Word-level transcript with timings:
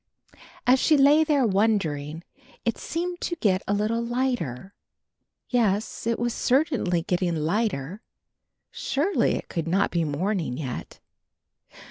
As 0.65 0.79
she 0.79 0.97
lay 0.97 1.23
there 1.23 1.45
wondering, 1.45 2.23
it 2.65 2.79
seemed 2.79 3.21
to 3.21 3.35
get 3.35 3.61
a 3.67 3.73
little 3.75 4.01
lighter. 4.03 4.73
Yes, 5.49 6.07
it 6.07 6.17
was 6.17 6.33
certainly 6.33 7.03
getting 7.03 7.35
lighter, 7.35 8.01
surely 8.71 9.35
it 9.35 9.47
could 9.47 9.67
not 9.67 9.91
be 9.91 10.03
morning 10.03 10.57
yet. 10.57 10.99